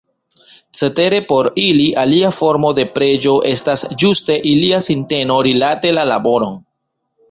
[0.79, 6.63] Cetere por ili alia formo de preĝo estas ĝuste ilia sinteno rilate la laboron.